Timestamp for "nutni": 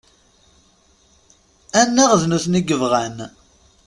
2.27-2.59